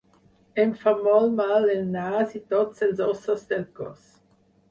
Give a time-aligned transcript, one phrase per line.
[0.61, 4.09] Em fa molt mal el nas i tots els ossos del cos.